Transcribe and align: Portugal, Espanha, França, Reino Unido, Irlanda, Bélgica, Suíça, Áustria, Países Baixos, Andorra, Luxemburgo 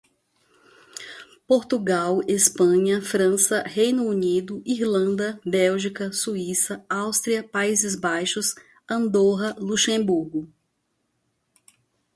Portugal, 1.47 2.21
Espanha, 2.27 2.99
França, 3.03 3.61
Reino 3.67 4.05
Unido, 4.07 4.59
Irlanda, 4.65 5.39
Bélgica, 5.45 6.11
Suíça, 6.11 6.83
Áustria, 6.89 7.43
Países 7.47 7.93
Baixos, 7.95 8.55
Andorra, 8.89 9.55
Luxemburgo 9.59 10.49